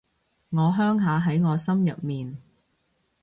[0.49, 2.35] 我鄉下喺我心入面